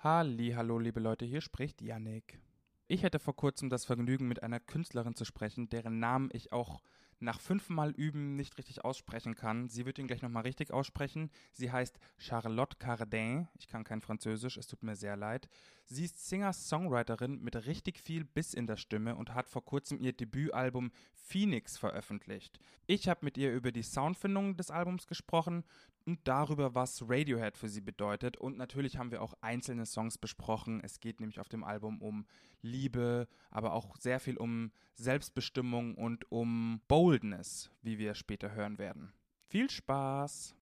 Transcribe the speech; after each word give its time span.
Hallo, 0.00 0.78
liebe 0.78 1.00
Leute, 1.00 1.24
hier 1.24 1.40
spricht 1.40 1.82
Yannick. 1.82 2.38
Ich 2.86 3.04
hatte 3.04 3.18
vor 3.18 3.34
kurzem 3.34 3.68
das 3.68 3.84
Vergnügen, 3.84 4.28
mit 4.28 4.44
einer 4.44 4.60
Künstlerin 4.60 5.16
zu 5.16 5.24
sprechen, 5.24 5.68
deren 5.70 5.98
Namen 5.98 6.28
ich 6.32 6.52
auch 6.52 6.80
nach 7.18 7.40
fünfmal 7.40 7.90
Üben 7.90 8.36
nicht 8.36 8.58
richtig 8.58 8.84
aussprechen 8.84 9.34
kann. 9.34 9.68
Sie 9.68 9.86
wird 9.86 9.98
ihn 9.98 10.06
gleich 10.06 10.22
nochmal 10.22 10.44
richtig 10.44 10.72
aussprechen. 10.72 11.32
Sie 11.52 11.72
heißt 11.72 11.98
Charlotte 12.16 12.76
Cardin. 12.78 13.48
Ich 13.58 13.66
kann 13.66 13.82
kein 13.82 14.00
Französisch, 14.00 14.56
es 14.56 14.68
tut 14.68 14.84
mir 14.84 14.94
sehr 14.94 15.16
leid. 15.16 15.48
Sie 15.84 16.04
ist 16.04 16.28
Singer-Songwriterin 16.28 17.42
mit 17.42 17.56
richtig 17.66 17.98
viel 17.98 18.24
Biss 18.24 18.54
in 18.54 18.68
der 18.68 18.76
Stimme 18.76 19.16
und 19.16 19.34
hat 19.34 19.48
vor 19.48 19.64
kurzem 19.64 19.98
ihr 19.98 20.12
Debütalbum 20.12 20.92
Phoenix 21.12 21.76
veröffentlicht. 21.76 22.60
Ich 22.86 23.08
habe 23.08 23.24
mit 23.24 23.36
ihr 23.36 23.52
über 23.52 23.72
die 23.72 23.82
Soundfindung 23.82 24.56
des 24.56 24.70
Albums 24.70 25.08
gesprochen 25.08 25.64
und 26.08 26.20
darüber, 26.24 26.74
was 26.74 27.04
Radiohead 27.06 27.58
für 27.58 27.68
sie 27.68 27.82
bedeutet. 27.82 28.38
Und 28.38 28.56
natürlich 28.56 28.96
haben 28.96 29.10
wir 29.10 29.20
auch 29.20 29.34
einzelne 29.42 29.84
Songs 29.84 30.16
besprochen. 30.16 30.80
Es 30.82 31.00
geht 31.00 31.20
nämlich 31.20 31.38
auf 31.38 31.50
dem 31.50 31.62
Album 31.62 32.00
um 32.00 32.24
Liebe, 32.62 33.28
aber 33.50 33.74
auch 33.74 33.94
sehr 33.98 34.18
viel 34.18 34.38
um 34.38 34.72
Selbstbestimmung 34.94 35.96
und 35.96 36.32
um 36.32 36.80
Boldness, 36.88 37.70
wie 37.82 37.98
wir 37.98 38.14
später 38.14 38.52
hören 38.52 38.78
werden. 38.78 39.12
Viel 39.48 39.68
Spaß! 39.68 40.54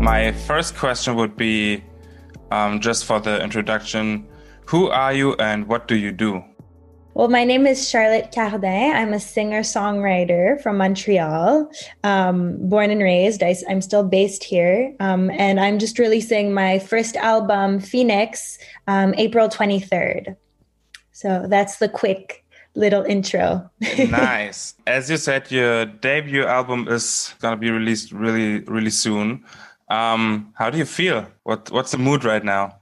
My 0.00 0.32
first 0.46 0.78
question 0.78 1.14
would 1.14 1.36
be 1.36 1.82
um, 2.50 2.80
just 2.80 3.04
for 3.04 3.22
the 3.22 3.42
introduction 3.42 4.26
Who 4.70 4.90
are 4.90 5.12
you 5.12 5.34
and 5.34 5.68
what 5.68 5.88
do 5.88 5.94
you 5.94 6.12
do? 6.12 6.42
Well, 7.18 7.26
my 7.26 7.42
name 7.42 7.66
is 7.66 7.90
Charlotte 7.90 8.30
Cardin. 8.30 8.94
I'm 8.94 9.12
a 9.12 9.18
singer 9.18 9.62
songwriter 9.62 10.62
from 10.62 10.76
Montreal, 10.76 11.68
um, 12.04 12.56
born 12.68 12.92
and 12.92 13.02
raised. 13.02 13.42
I, 13.42 13.56
am 13.68 13.80
still 13.82 14.04
based 14.04 14.44
here. 14.44 14.94
Um, 15.00 15.28
and 15.32 15.58
I'm 15.58 15.80
just 15.80 15.98
releasing 15.98 16.54
my 16.54 16.78
first 16.78 17.16
album, 17.16 17.80
Phoenix, 17.80 18.56
um, 18.86 19.16
April 19.18 19.48
23rd. 19.48 20.36
So 21.10 21.46
that's 21.48 21.78
the 21.78 21.88
quick 21.88 22.44
little 22.76 23.02
intro. 23.02 23.68
nice. 23.98 24.74
As 24.86 25.10
you 25.10 25.16
said, 25.16 25.50
your 25.50 25.86
debut 25.86 26.44
album 26.44 26.86
is 26.86 27.34
going 27.40 27.50
to 27.50 27.60
be 27.60 27.72
released 27.72 28.12
really, 28.12 28.60
really 28.60 28.90
soon. 28.90 29.44
Um, 29.88 30.54
how 30.54 30.70
do 30.70 30.78
you 30.78 30.84
feel? 30.84 31.26
What, 31.42 31.68
what's 31.72 31.90
the 31.90 31.98
mood 31.98 32.22
right 32.22 32.44
now? 32.44 32.78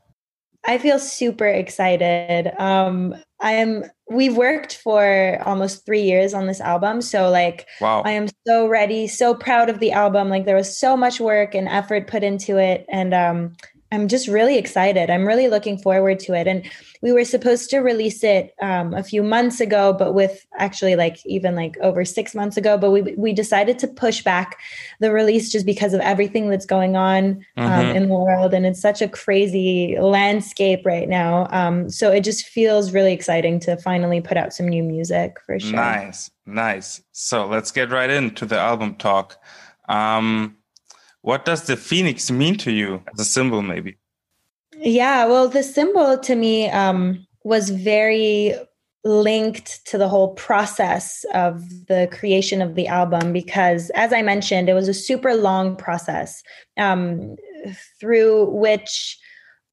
I 0.66 0.76
feel 0.76 0.98
super 0.98 1.46
excited. 1.46 2.52
Um, 2.60 3.14
I 3.40 3.52
am. 3.52 3.84
We've 4.10 4.36
worked 4.36 4.76
for 4.76 5.42
almost 5.44 5.84
three 5.84 6.02
years 6.02 6.32
on 6.32 6.46
this 6.46 6.60
album, 6.60 7.02
so 7.02 7.28
like, 7.28 7.66
wow. 7.80 8.02
I 8.04 8.12
am 8.12 8.28
so 8.46 8.66
ready, 8.66 9.08
so 9.08 9.34
proud 9.34 9.68
of 9.68 9.80
the 9.80 9.92
album. 9.92 10.28
Like, 10.28 10.44
there 10.46 10.56
was 10.56 10.78
so 10.78 10.96
much 10.96 11.20
work 11.20 11.54
and 11.54 11.68
effort 11.68 12.06
put 12.06 12.22
into 12.22 12.56
it, 12.56 12.86
and 12.88 13.12
um, 13.12 13.52
I'm 13.92 14.08
just 14.08 14.26
really 14.26 14.58
excited. 14.58 15.10
I'm 15.10 15.26
really 15.26 15.48
looking 15.48 15.78
forward 15.78 16.18
to 16.20 16.34
it. 16.34 16.46
And 16.46 16.68
we 17.02 17.12
were 17.12 17.24
supposed 17.24 17.70
to 17.70 17.78
release 17.78 18.24
it 18.24 18.52
um, 18.60 18.94
a 18.94 19.02
few 19.02 19.22
months 19.22 19.60
ago, 19.60 19.92
but 19.92 20.12
with 20.12 20.44
actually 20.58 20.96
like 20.96 21.24
even 21.24 21.54
like 21.54 21.76
over 21.80 22.04
six 22.04 22.34
months 22.34 22.56
ago. 22.56 22.76
But 22.76 22.90
we 22.90 23.02
we 23.16 23.32
decided 23.32 23.78
to 23.80 23.88
push 23.88 24.22
back 24.22 24.58
the 25.00 25.12
release 25.12 25.52
just 25.52 25.66
because 25.66 25.94
of 25.94 26.00
everything 26.00 26.48
that's 26.48 26.66
going 26.66 26.96
on 26.96 27.44
um, 27.56 27.70
mm-hmm. 27.70 27.96
in 27.96 28.08
the 28.08 28.14
world, 28.14 28.54
and 28.54 28.66
it's 28.66 28.80
such 28.80 29.00
a 29.00 29.08
crazy 29.08 29.96
landscape 30.00 30.84
right 30.84 31.08
now. 31.08 31.46
Um, 31.50 31.88
so 31.88 32.10
it 32.10 32.24
just 32.24 32.46
feels 32.46 32.92
really 32.92 33.12
exciting 33.12 33.60
to 33.60 33.76
finally 33.76 34.20
put 34.20 34.36
out 34.36 34.52
some 34.52 34.66
new 34.66 34.82
music 34.82 35.38
for 35.46 35.60
sure. 35.60 35.76
Nice, 35.76 36.30
nice. 36.44 37.02
So 37.12 37.46
let's 37.46 37.70
get 37.70 37.90
right 37.90 38.10
into 38.10 38.46
the 38.46 38.58
album 38.58 38.96
talk. 38.96 39.38
Um, 39.88 40.56
what 41.26 41.44
does 41.44 41.64
the 41.64 41.76
phoenix 41.76 42.30
mean 42.30 42.56
to 42.56 42.70
you 42.70 43.02
as 43.12 43.18
a 43.18 43.24
symbol, 43.24 43.60
maybe? 43.60 43.96
Yeah, 44.76 45.26
well, 45.26 45.48
the 45.48 45.64
symbol 45.64 46.16
to 46.18 46.36
me 46.36 46.68
um, 46.68 47.26
was 47.42 47.70
very 47.70 48.54
linked 49.02 49.84
to 49.86 49.98
the 49.98 50.08
whole 50.08 50.34
process 50.34 51.24
of 51.34 51.64
the 51.88 52.08
creation 52.12 52.62
of 52.62 52.76
the 52.76 52.86
album 52.86 53.32
because, 53.32 53.90
as 53.96 54.12
I 54.12 54.22
mentioned, 54.22 54.68
it 54.68 54.74
was 54.74 54.86
a 54.86 54.94
super 54.94 55.34
long 55.34 55.74
process 55.74 56.44
um, 56.76 57.34
through 57.98 58.48
which 58.50 59.18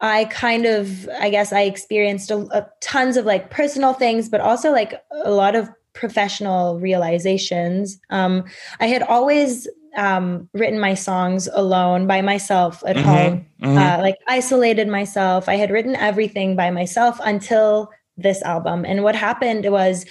I 0.01 0.25
kind 0.25 0.65
of, 0.65 1.07
I 1.19 1.29
guess, 1.29 1.53
I 1.53 1.61
experienced 1.61 2.31
a, 2.31 2.47
a, 2.51 2.67
tons 2.81 3.15
of 3.15 3.25
like 3.25 3.51
personal 3.51 3.93
things, 3.93 4.27
but 4.27 4.41
also 4.41 4.71
like 4.71 4.99
a 5.23 5.29
lot 5.29 5.55
of 5.55 5.69
professional 5.93 6.79
realizations. 6.79 7.99
Um, 8.09 8.45
I 8.79 8.87
had 8.87 9.03
always 9.03 9.67
um, 9.95 10.49
written 10.53 10.79
my 10.79 10.93
songs 10.93 11.47
alone 11.53 12.07
by 12.07 12.21
myself 12.21 12.83
at 12.85 12.95
mm-hmm, 12.95 13.05
home, 13.05 13.45
mm-hmm. 13.61 13.77
Uh, 13.77 14.01
like 14.01 14.17
isolated 14.27 14.87
myself. 14.87 15.47
I 15.47 15.55
had 15.55 15.71
written 15.71 15.95
everything 15.95 16.55
by 16.55 16.71
myself 16.71 17.19
until 17.23 17.91
this 18.15 18.43
album. 18.43 18.85
And 18.85 19.03
what 19.03 19.15
happened 19.15 19.69
was 19.71 20.05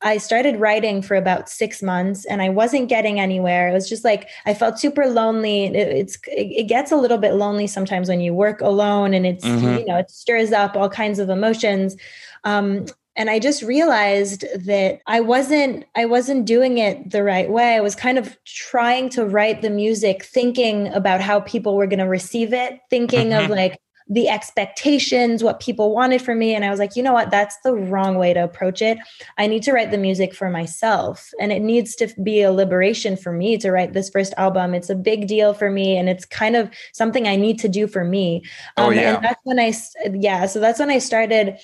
I 0.00 0.18
started 0.18 0.60
writing 0.60 1.02
for 1.02 1.16
about 1.16 1.48
six 1.48 1.82
months 1.82 2.24
and 2.24 2.40
I 2.40 2.50
wasn't 2.50 2.88
getting 2.88 3.18
anywhere. 3.18 3.68
It 3.68 3.72
was 3.72 3.88
just 3.88 4.04
like 4.04 4.28
I 4.46 4.54
felt 4.54 4.78
super 4.78 5.06
lonely. 5.06 5.64
It, 5.64 5.74
it's 5.74 6.18
it, 6.28 6.68
gets 6.68 6.92
a 6.92 6.96
little 6.96 7.18
bit 7.18 7.34
lonely 7.34 7.66
sometimes 7.66 8.08
when 8.08 8.20
you 8.20 8.32
work 8.32 8.60
alone 8.60 9.12
and 9.12 9.26
it's 9.26 9.44
mm-hmm. 9.44 9.78
you 9.78 9.86
know 9.86 9.96
it 9.96 10.10
stirs 10.10 10.52
up 10.52 10.76
all 10.76 10.88
kinds 10.88 11.18
of 11.18 11.30
emotions. 11.30 11.96
Um, 12.44 12.86
and 13.18 13.28
i 13.28 13.38
just 13.38 13.62
realized 13.62 14.46
that 14.64 15.00
i 15.06 15.20
wasn't 15.20 15.84
i 15.94 16.06
wasn't 16.06 16.46
doing 16.46 16.78
it 16.78 17.10
the 17.10 17.22
right 17.22 17.50
way. 17.50 17.74
I 17.74 17.80
was 17.80 17.94
kind 17.94 18.18
of 18.18 18.36
trying 18.44 19.08
to 19.10 19.24
write 19.24 19.62
the 19.62 19.70
music 19.70 20.24
thinking 20.24 20.88
about 20.88 21.20
how 21.20 21.40
people 21.40 21.76
were 21.76 21.86
going 21.86 21.98
to 21.98 22.04
receive 22.06 22.52
it 22.52 22.78
thinking 22.90 23.30
mm-hmm. 23.30 23.44
of 23.44 23.50
like 23.50 23.80
the 24.10 24.30
expectations 24.30 25.44
what 25.44 25.60
people 25.60 25.94
wanted 25.94 26.22
from 26.22 26.38
me. 26.38 26.54
And 26.54 26.64
i 26.64 26.70
was 26.70 26.78
like 26.78 26.96
you 26.96 27.02
know 27.02 27.12
what? 27.12 27.30
That's 27.30 27.56
the 27.62 27.74
wrong 27.74 28.16
way 28.16 28.32
to 28.32 28.42
approach 28.42 28.80
it. 28.80 28.98
I 29.36 29.46
need 29.46 29.62
to 29.64 29.72
write 29.72 29.90
the 29.90 29.98
music 29.98 30.34
for 30.34 30.48
myself. 30.48 31.30
And 31.40 31.52
it 31.52 31.60
needs 31.60 31.94
to 31.96 32.08
be 32.22 32.40
a 32.42 32.52
liberation 32.52 33.16
for 33.16 33.32
me 33.32 33.58
to 33.58 33.70
write 33.70 33.92
this 33.92 34.08
first 34.08 34.32
album. 34.38 34.74
It's 34.74 34.90
a 34.90 34.94
big 34.94 35.26
deal 35.26 35.52
for 35.52 35.70
me 35.70 35.96
and 35.98 36.08
it's 36.08 36.24
kind 36.24 36.56
of 36.56 36.70
something 36.92 37.28
i 37.28 37.36
need 37.36 37.58
to 37.60 37.68
do 37.68 37.86
for 37.86 38.04
me. 38.04 38.42
Oh, 38.76 38.84
um, 38.84 38.88
oh, 38.88 38.92
yeah. 38.92 39.14
and 39.14 39.24
that's 39.24 39.40
when 39.44 39.58
i 39.58 39.72
yeah 40.14 40.46
so 40.46 40.60
that's 40.60 40.78
when 40.78 40.90
i 40.90 40.98
started 40.98 41.58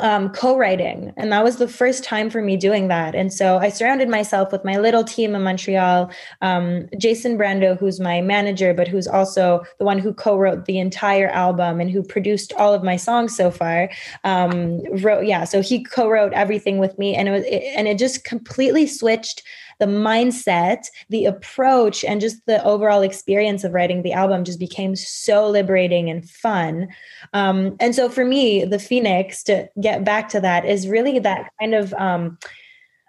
um, 0.00 0.30
co-writing. 0.30 1.12
And 1.16 1.32
that 1.32 1.44
was 1.44 1.56
the 1.56 1.68
first 1.68 2.04
time 2.04 2.30
for 2.30 2.42
me 2.42 2.56
doing 2.56 2.88
that. 2.88 3.14
And 3.14 3.32
so 3.32 3.58
i 3.58 3.68
surrounded 3.68 4.08
myself 4.08 4.52
with 4.52 4.64
my 4.64 4.76
little 4.76 5.04
team 5.04 5.34
in 5.34 5.42
montreal 5.42 6.10
um, 6.40 6.88
jason 6.98 7.38
brando 7.38 7.78
who's 7.78 8.00
my 8.00 8.20
manager 8.20 8.74
but 8.74 8.88
who's 8.88 9.06
also 9.06 9.62
the 9.78 9.84
one 9.84 9.98
who 9.98 10.12
co-wrote 10.12 10.64
the 10.66 10.78
entire 10.78 11.28
album 11.28 11.80
and 11.80 11.90
who 11.90 12.02
produced 12.02 12.52
all 12.54 12.74
of 12.74 12.82
my 12.82 12.96
songs 12.96 13.36
so 13.36 13.50
far. 13.50 13.90
Um, 14.24 14.82
wrote 15.02 15.26
yeah 15.26 15.44
so 15.44 15.60
he 15.60 15.84
co-wrote 15.84 16.32
everything 16.32 16.78
with 16.78 16.98
me. 16.98 17.14
And 17.14 17.28
it 17.28 17.32
was 17.32 17.44
it, 17.44 17.62
and 17.76 17.86
it 17.86 17.98
just 17.98 18.24
completely 18.24 18.86
switched 18.86 19.42
the 19.80 19.86
mindset, 19.86 20.86
the 21.08 21.24
approach, 21.24 22.04
and 22.04 22.20
just 22.20 22.46
the 22.46 22.62
overall 22.64 23.02
experience 23.02 23.64
of 23.64 23.72
writing 23.72 24.02
the 24.02 24.12
album 24.12 24.44
just 24.44 24.60
became 24.60 24.94
so 24.94 25.48
liberating 25.48 26.08
and 26.08 26.28
fun. 26.30 26.86
Um, 27.32 27.76
and 27.80 27.94
so 27.94 28.08
for 28.08 28.24
me, 28.24 28.64
the 28.64 28.78
Phoenix, 28.78 29.42
to 29.44 29.68
get 29.80 30.04
back 30.04 30.28
to 30.28 30.40
that, 30.40 30.64
is 30.64 30.86
really 30.86 31.18
that 31.18 31.50
kind 31.58 31.74
of, 31.74 31.92
um, 31.94 32.38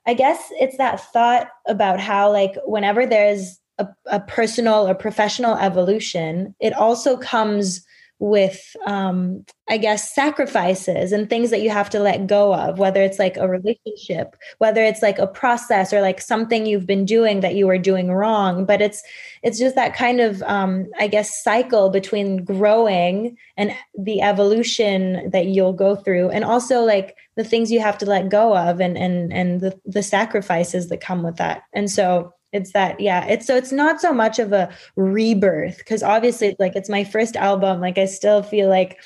I 0.07 0.15
guess 0.15 0.39
it's 0.59 0.77
that 0.77 0.99
thought 1.13 1.49
about 1.67 1.99
how, 1.99 2.31
like, 2.31 2.55
whenever 2.65 3.05
there's 3.05 3.59
a, 3.77 3.87
a 4.07 4.19
personal 4.21 4.87
or 4.87 4.95
professional 4.95 5.55
evolution, 5.57 6.55
it 6.59 6.73
also 6.73 7.17
comes 7.17 7.85
with 8.21 8.75
um 8.85 9.43
i 9.67 9.77
guess 9.77 10.13
sacrifices 10.13 11.11
and 11.11 11.27
things 11.27 11.49
that 11.49 11.63
you 11.63 11.71
have 11.71 11.89
to 11.89 11.99
let 11.99 12.27
go 12.27 12.53
of 12.53 12.77
whether 12.77 13.01
it's 13.01 13.17
like 13.17 13.35
a 13.35 13.47
relationship 13.47 14.35
whether 14.59 14.83
it's 14.83 15.01
like 15.01 15.17
a 15.17 15.25
process 15.25 15.91
or 15.91 16.01
like 16.01 16.21
something 16.21 16.65
you've 16.67 16.85
been 16.85 17.03
doing 17.03 17.39
that 17.39 17.55
you 17.55 17.65
were 17.65 17.79
doing 17.79 18.11
wrong. 18.11 18.65
But 18.65 18.81
it's 18.81 19.01
it's 19.43 19.57
just 19.57 19.75
that 19.75 19.95
kind 19.95 20.19
of 20.19 20.41
um 20.43 20.87
i 20.99 21.07
guess 21.07 21.43
cycle 21.43 21.89
between 21.89 22.43
growing 22.43 23.35
and 23.57 23.71
the 23.97 24.21
evolution 24.21 25.29
that 25.31 25.47
you'll 25.47 25.73
go 25.73 25.95
through 25.95 26.29
and 26.29 26.43
also 26.43 26.81
like 26.81 27.15
the 27.37 27.43
things 27.43 27.71
you 27.71 27.79
have 27.79 27.97
to 27.97 28.05
let 28.05 28.29
go 28.29 28.55
of 28.55 28.79
and 28.79 28.97
and 28.97 29.33
and 29.33 29.61
the 29.61 29.79
the 29.85 30.03
sacrifices 30.03 30.89
that 30.89 31.01
come 31.01 31.23
with 31.23 31.37
that. 31.37 31.63
And 31.73 31.89
so 31.89 32.33
it's 32.51 32.73
that 32.73 32.99
yeah 32.99 33.25
it's 33.25 33.45
so 33.45 33.55
it's 33.55 33.71
not 33.71 34.01
so 34.01 34.13
much 34.13 34.39
of 34.39 34.51
a 34.51 34.69
rebirth 34.95 35.77
because 35.77 36.03
obviously 36.03 36.55
like 36.59 36.75
it's 36.75 36.89
my 36.89 37.03
first 37.03 37.35
album 37.35 37.79
like 37.79 37.97
i 37.97 38.05
still 38.05 38.43
feel 38.43 38.69
like 38.69 38.99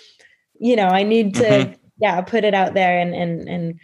you 0.60 0.76
know 0.76 0.88
i 0.88 1.04
need 1.04 1.36
to 1.36 1.44
mm-hmm. 1.44 1.74
yeah 2.00 2.22
put 2.22 2.44
it 2.44 2.54
out 2.54 2.74
there 2.74 3.00
and 3.00 3.14
and 3.14 3.48
and 3.48 3.80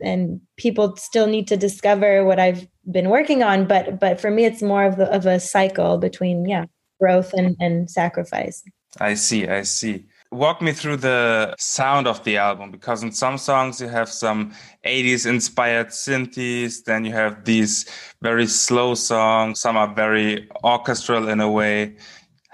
and 0.00 0.40
people 0.56 0.94
still 0.96 1.26
need 1.26 1.48
to 1.48 1.56
discover 1.56 2.24
what 2.24 2.38
i've 2.38 2.66
been 2.90 3.08
working 3.08 3.42
on 3.42 3.66
but 3.66 3.98
but 3.98 4.20
for 4.20 4.30
me 4.30 4.44
it's 4.44 4.62
more 4.62 4.84
of 4.84 4.96
the 4.96 5.10
of 5.14 5.26
a 5.26 5.40
cycle 5.40 5.98
between 5.98 6.44
yeah 6.44 6.64
growth 7.00 7.32
and 7.32 7.56
and 7.60 7.90
sacrifice 7.90 8.62
i 9.00 9.14
see 9.14 9.48
i 9.48 9.62
see 9.62 10.04
walk 10.36 10.60
me 10.60 10.72
through 10.72 10.98
the 10.98 11.54
sound 11.58 12.06
of 12.06 12.22
the 12.24 12.36
album 12.36 12.70
because 12.70 13.02
in 13.02 13.10
some 13.10 13.38
songs 13.38 13.80
you 13.80 13.88
have 13.88 14.08
some 14.08 14.52
80s 14.84 15.26
inspired 15.26 15.88
synthes, 15.88 16.84
then 16.84 17.04
you 17.04 17.12
have 17.12 17.44
these 17.44 17.86
very 18.22 18.46
slow 18.46 18.94
songs, 18.94 19.60
some 19.60 19.76
are 19.76 19.92
very 19.94 20.48
orchestral 20.62 21.28
in 21.28 21.40
a 21.40 21.50
way. 21.50 21.96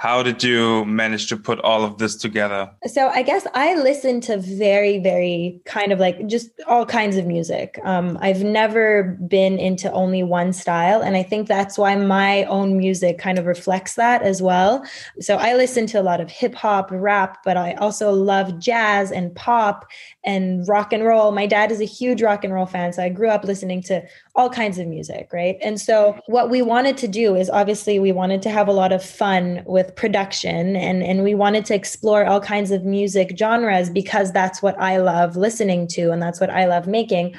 How 0.03 0.21
did 0.21 0.43
you 0.43 0.85
manage 0.85 1.29
to 1.29 1.37
put 1.37 1.61
all 1.61 1.85
of 1.85 1.99
this 1.99 2.17
together? 2.17 2.69
So 2.89 3.11
I 3.11 3.23
guess 3.23 3.47
I 3.55 3.77
listen 3.77 4.21
to 4.23 4.37
very, 4.37 4.99
very 4.99 5.61
kind 5.65 5.93
of 5.93 6.01
like 6.01 6.27
just 6.27 6.51
all 6.67 6.85
kinds 6.85 7.17
of 7.17 7.25
music. 7.25 7.79
Um, 7.85 8.19
I've 8.21 8.43
never 8.43 9.17
been 9.29 9.61
into 9.61 9.93
only 9.93 10.25
one 10.25 10.53
style. 10.55 11.03
And 11.03 11.17
I 11.17 11.23
think 11.23 11.47
that's 11.47 11.79
why 11.79 11.95
my 11.95 12.43
own 12.47 12.77
music 12.77 13.19
kind 13.19 13.39
of 13.39 13.47
reflects 13.47 13.95
that 13.95 14.23
as 14.23 14.43
well. 14.43 14.85
So 15.21 15.37
I 15.37 15.55
listen 15.55 15.87
to 15.87 16.01
a 16.01 16.03
lot 16.03 16.21
of 16.21 16.29
hip 16.29 16.57
hop, 16.57 16.89
rap, 16.91 17.39
but 17.45 17.57
I 17.57 17.75
also 17.75 18.11
love 18.11 18.59
jazz 18.59 19.13
and 19.13 19.33
pop 19.37 19.89
and 20.25 20.67
rock 20.67 20.93
and 20.93 21.05
roll. 21.05 21.31
My 21.31 21.47
dad 21.47 21.71
is 21.71 21.81
a 21.81 21.85
huge 21.85 22.23
rock 22.23 22.43
and 22.43 22.53
roll 22.53 22.67
fan. 22.67 22.93
So 22.93 23.05
I 23.05 23.09
grew 23.09 23.29
up 23.29 23.45
listening 23.45 23.83
to 23.83 24.03
all 24.35 24.51
kinds 24.51 24.79
of 24.79 24.89
music, 24.89 25.29
right? 25.33 25.59
And 25.63 25.81
so 25.81 26.19
what 26.27 26.51
we 26.51 26.61
wanted 26.61 26.97
to 26.99 27.09
do 27.09 27.37
is 27.37 27.49
obviously 27.51 28.01
we 28.01 28.11
wanted 28.11 28.43
to 28.43 28.51
have 28.51 28.67
a 28.67 28.73
lot 28.73 28.91
of 28.91 29.05
fun 29.05 29.63
with 29.65 29.92
production 29.97 30.77
and, 30.77 31.03
and 31.03 31.23
we 31.23 31.35
wanted 31.35 31.65
to 31.67 31.75
explore 31.75 32.25
all 32.27 32.41
kinds 32.41 32.71
of 32.71 32.85
music 32.85 33.35
genres 33.39 33.91
because 33.91 34.33
that's 34.33 34.63
what 34.63 34.81
I 34.81 34.99
love 34.99 35.37
listening 35.37 35.87
to 35.89 36.11
and 36.11 36.23
that's 36.23 36.41
what 36.41 36.51
I 36.51 36.67
love 36.67 36.87
making. 36.87 37.35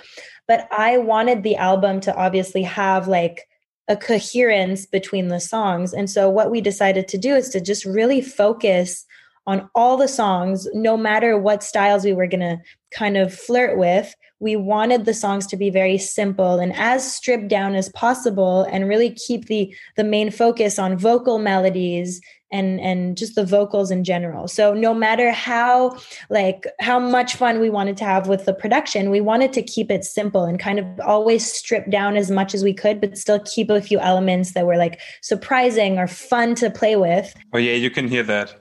But 0.47 0.67
I 0.71 0.97
wanted 0.97 1.43
the 1.43 1.55
album 1.55 1.99
to 2.01 2.15
obviously 2.15 2.63
have 2.63 3.07
like 3.07 3.47
a 3.87 3.97
coherence 3.97 4.85
between 4.85 5.27
the 5.27 5.39
songs. 5.39 5.93
And 5.93 6.09
so 6.09 6.29
what 6.29 6.51
we 6.51 6.61
decided 6.61 7.07
to 7.09 7.17
do 7.17 7.35
is 7.35 7.49
to 7.49 7.61
just 7.61 7.85
really 7.85 8.21
focus 8.21 9.05
on 9.45 9.69
all 9.75 9.97
the 9.97 10.07
songs, 10.07 10.67
no 10.73 10.95
matter 10.95 11.37
what 11.37 11.63
styles 11.63 12.05
we 12.05 12.13
were 12.13 12.27
going 12.27 12.39
to 12.39 12.57
kind 12.91 13.17
of 13.17 13.33
flirt 13.33 13.77
with. 13.77 14.15
We 14.39 14.55
wanted 14.55 15.05
the 15.05 15.13
songs 15.13 15.47
to 15.47 15.57
be 15.57 15.69
very 15.69 15.97
simple 15.97 16.59
and 16.59 16.73
as 16.75 17.13
stripped 17.13 17.47
down 17.47 17.75
as 17.75 17.89
possible 17.89 18.63
and 18.63 18.89
really 18.89 19.11
keep 19.11 19.45
the 19.45 19.73
the 19.95 20.03
main 20.03 20.31
focus 20.31 20.77
on 20.77 20.97
vocal 20.97 21.39
melodies 21.39 22.19
and 22.53 22.79
and 22.79 23.17
just 23.17 23.35
the 23.35 23.45
vocals 23.45 23.91
in 23.91 24.03
general. 24.03 24.47
So 24.47 24.73
no 24.73 24.93
matter 24.93 25.31
how 25.31 25.97
like 26.29 26.65
how 26.79 26.99
much 26.99 27.35
fun 27.35 27.59
we 27.59 27.69
wanted 27.69 27.97
to 27.97 28.05
have 28.05 28.27
with 28.27 28.45
the 28.45 28.53
production, 28.53 29.09
we 29.09 29.19
wanted 29.19 29.51
to 29.53 29.63
keep 29.63 29.91
it 29.91 30.05
simple 30.05 30.45
and 30.45 30.59
kind 30.59 30.79
of 30.79 30.85
always 31.01 31.51
strip 31.51 31.89
down 31.89 32.15
as 32.15 32.31
much 32.31 32.53
as 32.53 32.63
we 32.63 32.73
could 32.73 33.01
but 33.01 33.17
still 33.17 33.39
keep 33.39 33.69
a 33.69 33.81
few 33.81 33.99
elements 33.99 34.53
that 34.53 34.65
were 34.65 34.77
like 34.77 35.01
surprising 35.21 35.97
or 35.97 36.07
fun 36.07 36.55
to 36.55 36.69
play 36.69 36.95
with. 36.95 37.33
Oh 37.53 37.57
yeah, 37.57 37.73
you 37.73 37.89
can 37.89 38.07
hear 38.07 38.23
that. 38.23 38.59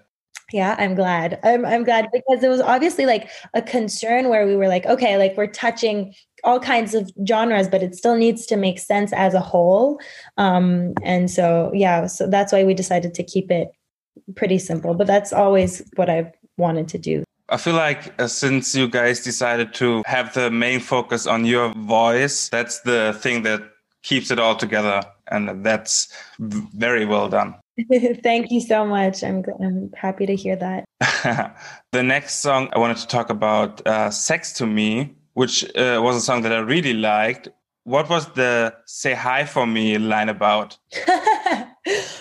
Yeah, 0.52 0.74
I'm 0.78 0.94
glad. 0.94 1.38
I'm 1.44 1.64
I'm 1.64 1.84
glad 1.84 2.08
because 2.12 2.42
it 2.42 2.48
was 2.48 2.60
obviously 2.60 3.06
like 3.06 3.28
a 3.54 3.62
concern 3.62 4.28
where 4.28 4.46
we 4.46 4.56
were 4.56 4.68
like, 4.68 4.86
okay, 4.86 5.16
like 5.18 5.36
we're 5.36 5.46
touching 5.46 6.14
all 6.44 6.58
kinds 6.58 6.94
of 6.94 7.10
genres, 7.26 7.68
but 7.68 7.82
it 7.82 7.94
still 7.94 8.16
needs 8.16 8.46
to 8.46 8.56
make 8.56 8.78
sense 8.78 9.12
as 9.12 9.34
a 9.34 9.40
whole. 9.40 10.00
Um, 10.38 10.94
and 11.02 11.30
so 11.30 11.70
yeah, 11.74 12.06
so 12.06 12.26
that's 12.26 12.52
why 12.52 12.64
we 12.64 12.74
decided 12.74 13.14
to 13.14 13.22
keep 13.22 13.50
it 13.50 13.68
pretty 14.34 14.58
simple. 14.58 14.94
But 14.94 15.06
that's 15.06 15.32
always 15.32 15.82
what 15.96 16.08
I've 16.08 16.32
wanted 16.56 16.88
to 16.88 16.98
do. 16.98 17.24
I 17.48 17.56
feel 17.58 17.74
like 17.74 18.18
uh, 18.20 18.28
since 18.28 18.74
you 18.74 18.88
guys 18.88 19.22
decided 19.22 19.74
to 19.74 20.02
have 20.06 20.32
the 20.32 20.50
main 20.50 20.80
focus 20.80 21.26
on 21.26 21.44
your 21.44 21.72
voice, 21.74 22.48
that's 22.48 22.80
the 22.80 23.16
thing 23.20 23.42
that 23.42 23.62
keeps 24.02 24.30
it 24.30 24.38
all 24.38 24.56
together, 24.56 25.02
and 25.30 25.64
that's 25.64 26.08
very 26.38 27.04
well 27.04 27.28
done. 27.28 27.54
Thank 28.22 28.50
you 28.50 28.60
so 28.60 28.86
much. 28.86 29.22
I'm, 29.22 29.44
I'm 29.60 29.90
happy 29.96 30.26
to 30.26 30.34
hear 30.34 30.56
that. 30.56 30.84
the 31.92 32.02
next 32.02 32.40
song 32.40 32.68
I 32.72 32.78
wanted 32.78 32.98
to 32.98 33.06
talk 33.06 33.30
about, 33.30 33.86
uh, 33.86 34.10
Sex 34.10 34.52
to 34.54 34.66
Me, 34.66 35.14
which 35.34 35.64
uh, 35.76 36.00
was 36.02 36.16
a 36.16 36.20
song 36.20 36.42
that 36.42 36.52
I 36.52 36.58
really 36.58 36.94
liked. 36.94 37.48
What 37.84 38.08
was 38.08 38.26
the 38.32 38.74
Say 38.86 39.14
Hi 39.14 39.44
for 39.44 39.66
Me 39.66 39.98
line 39.98 40.28
about? 40.28 40.78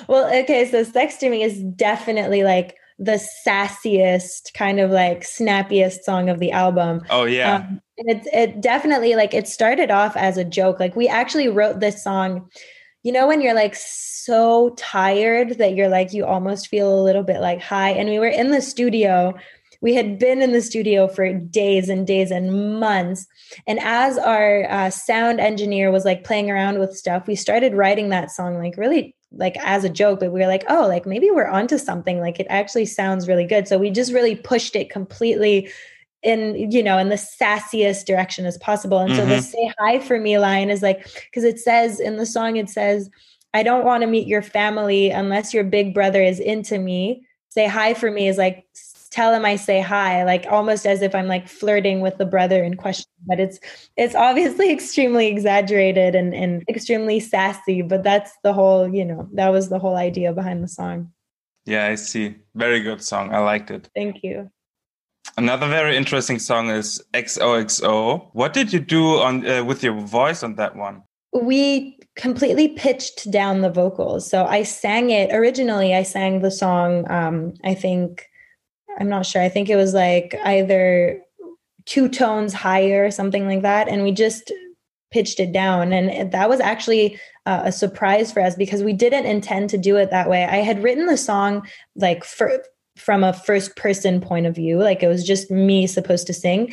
Well, 0.07 0.33
okay, 0.43 0.69
so 0.69 0.83
Sex 0.83 1.17
to 1.17 1.29
Me 1.29 1.43
is 1.43 1.61
definitely 1.75 2.43
like 2.43 2.75
the 2.99 3.19
sassiest, 3.45 4.53
kind 4.53 4.79
of 4.79 4.91
like 4.91 5.23
snappiest 5.23 6.03
song 6.03 6.29
of 6.29 6.39
the 6.39 6.51
album. 6.51 7.01
Oh, 7.09 7.25
yeah. 7.25 7.55
Um, 7.55 7.81
it, 7.97 8.27
it 8.33 8.61
definitely 8.61 9.15
like 9.15 9.33
it 9.33 9.47
started 9.47 9.91
off 9.91 10.15
as 10.15 10.37
a 10.37 10.43
joke. 10.43 10.79
Like 10.79 10.95
we 10.95 11.07
actually 11.07 11.47
wrote 11.47 11.79
this 11.79 12.03
song 12.03 12.49
you 13.03 13.11
know 13.11 13.27
when 13.27 13.41
you're 13.41 13.55
like 13.55 13.75
so 13.75 14.71
tired 14.77 15.57
that 15.57 15.75
you're 15.75 15.89
like 15.89 16.13
you 16.13 16.25
almost 16.25 16.67
feel 16.67 16.99
a 16.99 17.03
little 17.03 17.23
bit 17.23 17.41
like 17.41 17.61
high 17.61 17.89
and 17.89 18.09
we 18.09 18.19
were 18.19 18.27
in 18.27 18.51
the 18.51 18.61
studio 18.61 19.33
we 19.81 19.95
had 19.95 20.19
been 20.19 20.43
in 20.43 20.51
the 20.51 20.61
studio 20.61 21.07
for 21.07 21.33
days 21.33 21.89
and 21.89 22.05
days 22.05 22.29
and 22.29 22.79
months 22.79 23.25
and 23.65 23.79
as 23.79 24.17
our 24.17 24.69
uh, 24.69 24.89
sound 24.89 25.39
engineer 25.39 25.91
was 25.91 26.05
like 26.05 26.23
playing 26.23 26.51
around 26.51 26.79
with 26.79 26.95
stuff 26.95 27.27
we 27.27 27.35
started 27.35 27.73
writing 27.73 28.09
that 28.09 28.31
song 28.31 28.57
like 28.57 28.77
really 28.77 29.15
like 29.33 29.55
as 29.59 29.83
a 29.83 29.89
joke 29.89 30.19
but 30.19 30.31
we 30.31 30.39
were 30.39 30.47
like 30.47 30.63
oh 30.69 30.87
like 30.87 31.05
maybe 31.05 31.29
we're 31.31 31.47
onto 31.47 31.77
something 31.77 32.19
like 32.19 32.39
it 32.39 32.47
actually 32.49 32.85
sounds 32.85 33.27
really 33.27 33.45
good 33.45 33.67
so 33.67 33.77
we 33.77 33.89
just 33.89 34.11
really 34.11 34.35
pushed 34.35 34.75
it 34.75 34.89
completely 34.89 35.69
in 36.23 36.71
you 36.71 36.83
know 36.83 36.97
in 36.97 37.09
the 37.09 37.15
sassiest 37.15 38.05
direction 38.05 38.45
as 38.45 38.57
possible 38.57 38.99
and 38.99 39.11
mm-hmm. 39.11 39.19
so 39.19 39.25
the 39.25 39.35
mm-hmm. 39.35 39.41
say 39.41 39.73
hi 39.79 39.99
for 39.99 40.19
me 40.19 40.37
line 40.37 40.69
is 40.69 40.81
like 40.81 41.03
because 41.25 41.43
it 41.43 41.59
says 41.59 41.99
in 41.99 42.17
the 42.17 42.25
song 42.25 42.57
it 42.57 42.69
says 42.69 43.09
i 43.53 43.63
don't 43.63 43.85
want 43.85 44.01
to 44.01 44.07
meet 44.07 44.27
your 44.27 44.41
family 44.41 45.09
unless 45.09 45.53
your 45.53 45.63
big 45.63 45.93
brother 45.93 46.21
is 46.21 46.39
into 46.39 46.77
me 46.77 47.25
say 47.49 47.67
hi 47.67 47.93
for 47.93 48.11
me 48.11 48.27
is 48.27 48.37
like 48.37 48.65
tell 49.11 49.33
him 49.33 49.45
i 49.45 49.55
say 49.55 49.81
hi 49.81 50.23
like 50.23 50.45
almost 50.49 50.85
as 50.85 51.01
if 51.01 51.13
i'm 51.13 51.27
like 51.27 51.47
flirting 51.47 52.01
with 52.01 52.17
the 52.17 52.25
brother 52.25 52.63
in 52.63 52.75
question 52.75 53.05
but 53.27 53.39
it's 53.39 53.59
it's 53.97 54.15
obviously 54.15 54.71
extremely 54.77 55.27
exaggerated 55.27 56.15
and, 56.15 56.33
and 56.33 56.63
extremely 56.67 57.19
sassy 57.19 57.81
but 57.81 58.03
that's 58.03 58.31
the 58.43 58.53
whole 58.53 58.87
you 58.87 59.05
know 59.05 59.27
that 59.33 59.49
was 59.49 59.69
the 59.69 59.79
whole 59.79 59.95
idea 59.95 60.33
behind 60.33 60.63
the 60.63 60.67
song 60.67 61.11
yeah 61.65 61.87
i 61.87 61.95
see 61.95 62.35
very 62.55 62.81
good 62.81 63.03
song 63.03 63.33
i 63.33 63.39
liked 63.39 63.69
it 63.69 63.89
thank 63.95 64.23
you 64.23 64.49
Another 65.37 65.67
very 65.67 65.95
interesting 65.95 66.39
song 66.39 66.69
is 66.69 67.01
XOXO. 67.13 68.29
What 68.33 68.53
did 68.53 68.73
you 68.73 68.79
do 68.79 69.19
on 69.19 69.47
uh, 69.47 69.63
with 69.63 69.83
your 69.83 69.93
voice 69.93 70.43
on 70.43 70.55
that 70.55 70.75
one? 70.75 71.03
We 71.33 71.97
completely 72.17 72.69
pitched 72.69 73.31
down 73.31 73.61
the 73.61 73.69
vocals. 73.69 74.29
So 74.29 74.45
I 74.45 74.63
sang 74.63 75.11
it 75.11 75.33
originally. 75.33 75.95
I 75.95 76.03
sang 76.03 76.41
the 76.41 76.51
song. 76.51 77.09
Um, 77.09 77.53
I 77.63 77.73
think 77.73 78.27
I'm 78.99 79.09
not 79.09 79.25
sure. 79.25 79.41
I 79.41 79.49
think 79.49 79.69
it 79.69 79.75
was 79.75 79.93
like 79.93 80.35
either 80.43 81.21
two 81.85 82.09
tones 82.09 82.53
higher, 82.53 83.05
or 83.05 83.11
something 83.11 83.47
like 83.47 83.61
that, 83.63 83.87
and 83.87 84.03
we 84.03 84.11
just 84.11 84.51
pitched 85.11 85.39
it 85.39 85.51
down. 85.51 85.91
And 85.91 86.31
that 86.31 86.49
was 86.49 86.59
actually 86.59 87.19
uh, 87.45 87.63
a 87.65 87.71
surprise 87.71 88.31
for 88.31 88.41
us 88.41 88.55
because 88.55 88.83
we 88.83 88.93
didn't 88.93 89.25
intend 89.25 89.69
to 89.71 89.77
do 89.77 89.97
it 89.97 90.09
that 90.09 90.29
way. 90.29 90.45
I 90.45 90.57
had 90.57 90.83
written 90.83 91.05
the 91.05 91.17
song 91.17 91.67
like 91.95 92.23
for 92.23 92.63
from 92.97 93.23
a 93.23 93.33
first 93.33 93.75
person 93.75 94.19
point 94.19 94.45
of 94.45 94.53
view 94.53 94.77
like 94.77 95.01
it 95.01 95.07
was 95.07 95.25
just 95.25 95.49
me 95.49 95.87
supposed 95.87 96.27
to 96.27 96.33
sing 96.33 96.71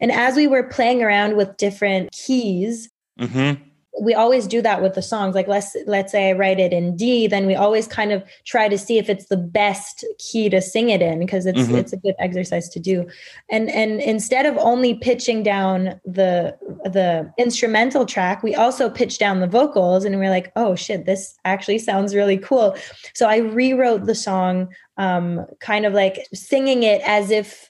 and 0.00 0.10
as 0.10 0.34
we 0.34 0.46
were 0.46 0.62
playing 0.62 1.02
around 1.02 1.36
with 1.36 1.56
different 1.58 2.10
keys 2.10 2.88
mm-hmm 3.20 3.62
we 4.00 4.14
always 4.14 4.46
do 4.46 4.62
that 4.62 4.82
with 4.82 4.94
the 4.94 5.02
songs. 5.02 5.34
Like 5.34 5.48
let's 5.48 5.76
let's 5.86 6.12
say 6.12 6.30
i 6.30 6.32
write 6.32 6.60
it 6.60 6.72
in 6.72 6.96
d 6.96 7.26
then 7.26 7.46
we 7.46 7.54
always 7.54 7.86
kind 7.86 8.12
of 8.12 8.22
try 8.44 8.68
to 8.68 8.78
see 8.78 8.98
if 8.98 9.08
it's 9.08 9.26
the 9.26 9.36
best 9.36 10.04
key 10.18 10.48
to 10.48 10.60
sing 10.60 10.90
it 10.90 11.02
in 11.02 11.18
because 11.18 11.46
it's 11.46 11.58
mm-hmm. 11.58 11.76
it's 11.76 11.92
a 11.92 11.96
good 11.96 12.14
exercise 12.18 12.68
to 12.70 12.80
do. 12.80 13.06
And 13.50 13.70
and 13.70 14.00
instead 14.00 14.46
of 14.46 14.56
only 14.58 14.94
pitching 14.94 15.42
down 15.42 16.00
the 16.04 16.56
the 16.84 17.32
instrumental 17.38 18.06
track 18.06 18.42
we 18.42 18.54
also 18.54 18.88
pitch 18.88 19.18
down 19.18 19.40
the 19.40 19.46
vocals 19.46 20.04
and 20.04 20.18
we're 20.18 20.30
like 20.30 20.52
oh 20.56 20.74
shit 20.74 21.06
this 21.06 21.38
actually 21.44 21.78
sounds 21.78 22.14
really 22.14 22.38
cool. 22.38 22.76
So 23.14 23.28
i 23.28 23.38
rewrote 23.38 24.06
the 24.06 24.14
song 24.14 24.68
um 24.96 25.46
kind 25.60 25.86
of 25.86 25.92
like 25.92 26.26
singing 26.34 26.82
it 26.82 27.00
as 27.04 27.30
if 27.30 27.67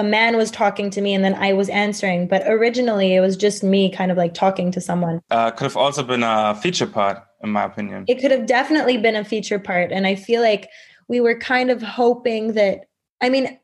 a 0.00 0.02
man 0.02 0.38
was 0.38 0.50
talking 0.50 0.88
to 0.90 1.00
me 1.02 1.12
and 1.12 1.22
then 1.22 1.34
I 1.34 1.52
was 1.52 1.68
answering. 1.68 2.26
But 2.26 2.42
originally, 2.46 3.14
it 3.14 3.20
was 3.20 3.36
just 3.36 3.62
me 3.62 3.92
kind 3.92 4.10
of 4.10 4.16
like 4.16 4.32
talking 4.32 4.72
to 4.72 4.80
someone. 4.80 5.20
Uh, 5.30 5.50
could 5.50 5.64
have 5.64 5.76
also 5.76 6.02
been 6.02 6.22
a 6.22 6.54
feature 6.54 6.86
part, 6.86 7.22
in 7.44 7.50
my 7.50 7.64
opinion. 7.64 8.06
It 8.08 8.20
could 8.20 8.30
have 8.30 8.46
definitely 8.46 8.96
been 8.96 9.14
a 9.14 9.24
feature 9.24 9.58
part. 9.58 9.92
And 9.92 10.06
I 10.06 10.14
feel 10.14 10.40
like 10.40 10.70
we 11.08 11.20
were 11.20 11.38
kind 11.38 11.70
of 11.70 11.82
hoping 11.82 12.54
that, 12.54 12.86
I 13.20 13.28
mean, 13.28 13.59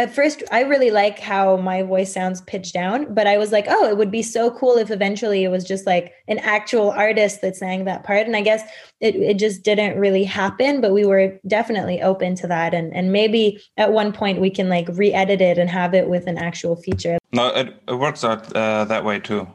at 0.00 0.14
first 0.14 0.42
I 0.50 0.62
really 0.62 0.90
like 0.90 1.18
how 1.18 1.56
my 1.58 1.82
voice 1.82 2.12
sounds 2.12 2.40
pitched 2.40 2.72
down, 2.72 3.12
but 3.12 3.26
I 3.26 3.36
was 3.36 3.52
like, 3.52 3.66
oh, 3.68 3.88
it 3.88 3.96
would 3.96 4.10
be 4.10 4.22
so 4.22 4.50
cool 4.50 4.76
if 4.76 4.90
eventually 4.90 5.44
it 5.44 5.48
was 5.48 5.64
just 5.64 5.86
like 5.86 6.12
an 6.26 6.38
actual 6.38 6.90
artist 6.90 7.42
that 7.42 7.56
sang 7.56 7.84
that 7.84 8.02
part. 8.02 8.26
And 8.26 8.34
I 8.34 8.40
guess 8.40 8.62
it, 9.00 9.14
it 9.16 9.38
just 9.38 9.62
didn't 9.62 9.98
really 9.98 10.24
happen, 10.24 10.80
but 10.80 10.92
we 10.92 11.04
were 11.04 11.38
definitely 11.46 12.00
open 12.00 12.34
to 12.36 12.46
that. 12.46 12.72
And 12.74 12.94
and 12.94 13.12
maybe 13.12 13.60
at 13.76 13.92
one 13.92 14.12
point 14.12 14.40
we 14.40 14.50
can 14.50 14.68
like 14.68 14.88
re-edit 14.92 15.40
it 15.40 15.58
and 15.58 15.68
have 15.68 15.94
it 15.94 16.08
with 16.08 16.26
an 16.26 16.38
actual 16.38 16.76
feature. 16.76 17.18
No, 17.32 17.48
it, 17.48 17.74
it 17.86 17.94
works 17.94 18.24
out 18.24 18.50
uh, 18.56 18.84
that 18.86 19.04
way 19.04 19.20
too. 19.20 19.46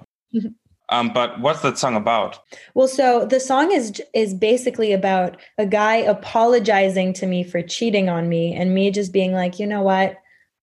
Um, 0.90 1.12
but 1.14 1.40
what's 1.40 1.62
that 1.62 1.80
song 1.80 1.96
about? 1.96 2.40
Well, 2.76 2.88
so 2.88 3.26
the 3.26 3.40
song 3.40 3.72
is 3.72 4.02
is 4.14 4.34
basically 4.34 4.94
about 4.94 5.38
a 5.58 5.66
guy 5.66 5.96
apologizing 5.96 7.14
to 7.14 7.26
me 7.26 7.44
for 7.44 7.62
cheating 7.64 8.10
on 8.10 8.30
me, 8.30 8.54
and 8.54 8.76
me 8.76 8.92
just 8.92 9.12
being 9.12 9.34
like, 9.34 9.58
you 9.58 9.66
know 9.66 9.82
what, 9.82 10.18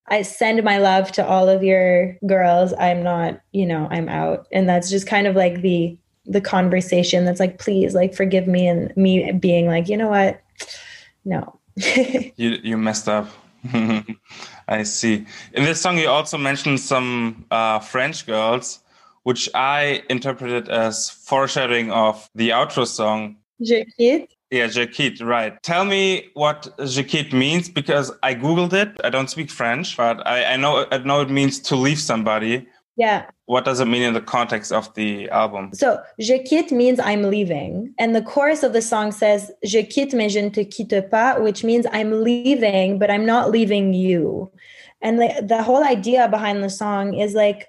I 0.09 0.23
send 0.23 0.63
my 0.65 0.79
love 0.79 1.13
to 1.13 1.27
all 1.27 1.49
of 1.49 1.63
your 1.63 2.17
girls. 2.27 2.75
I'm 2.79 3.03
not, 3.03 3.41
you 3.53 3.67
know, 3.67 3.89
I'm 3.91 4.09
out. 4.09 4.47
And 4.53 4.69
that's 4.69 4.91
just 4.91 5.07
kind 5.07 5.27
of 5.27 5.37
like 5.37 5.63
the 5.63 5.97
the 6.25 6.41
conversation 6.41 7.25
that's 7.25 7.41
like, 7.41 7.59
please, 7.59 7.95
like 7.95 8.15
forgive 8.15 8.47
me 8.47 8.67
and 8.69 8.97
me 8.97 9.33
being 9.33 9.67
like, 9.67 9.89
you 9.89 9.97
know 9.97 10.09
what? 10.09 10.41
No. 11.25 11.59
you 11.77 12.59
you 12.63 12.77
messed 12.77 13.09
up. 13.09 13.29
I 14.69 14.83
see. 14.83 15.27
In 15.53 15.65
this 15.65 15.81
song 15.81 15.99
you 15.99 16.09
also 16.09 16.37
mentioned 16.37 16.81
some 16.81 17.45
uh, 17.51 17.79
French 17.79 18.27
girls, 18.27 18.81
which 19.23 19.49
I 19.55 20.03
interpreted 20.11 20.69
as 20.69 21.11
foreshadowing 21.11 21.91
of 21.93 22.29
the 22.35 22.51
outro 22.51 22.87
song. 22.87 23.37
Je 23.61 23.85
quitte. 23.97 24.33
Yeah, 24.53 24.67
je 24.67 24.87
quitte, 24.87 25.23
right. 25.23 25.55
Tell 25.63 25.87
me 25.87 26.25
what 26.35 26.69
je 26.79 27.03
quitte 27.03 27.33
means 27.33 27.71
because 27.71 28.13
I 28.23 28.35
Googled 28.35 28.75
it. 28.75 29.01
I 29.03 29.09
don't 29.09 29.31
speak 29.31 29.51
French, 29.51 29.97
but 29.97 30.25
I, 30.27 30.45
I 30.53 30.57
know 30.57 30.87
I 30.93 30.99
know 30.99 31.23
it 31.23 31.31
means 31.31 31.59
to 31.61 31.75
leave 31.75 31.99
somebody. 31.99 32.67
Yeah. 32.99 33.25
What 33.47 33.65
does 33.65 33.81
it 33.81 33.87
mean 33.87 34.03
in 34.03 34.13
the 34.13 34.21
context 34.21 34.71
of 34.71 34.93
the 34.93 35.31
album? 35.31 35.71
So, 35.73 36.03
je 36.21 36.39
quitte 36.45 36.71
means 36.71 37.01
I'm 37.01 37.23
leaving. 37.23 37.95
And 37.99 38.15
the 38.15 38.21
chorus 38.21 38.63
of 38.63 38.75
the 38.75 38.83
song 38.83 39.11
says, 39.11 39.51
Je 39.65 39.83
quitte 39.85 40.13
mais 40.13 40.29
je 40.31 40.43
ne 40.43 40.51
te 40.51 40.65
quitte 40.65 41.11
pas, 41.11 41.41
which 41.41 41.65
means 41.65 41.87
I'm 41.91 42.23
leaving, 42.23 42.99
but 42.99 43.11
I'm 43.11 43.25
not 43.25 43.51
leaving 43.51 43.95
you. 43.95 44.51
And 45.01 45.19
the, 45.19 45.43
the 45.43 45.63
whole 45.63 45.83
idea 45.83 46.29
behind 46.29 46.63
the 46.63 46.69
song 46.69 47.15
is 47.15 47.33
like, 47.33 47.69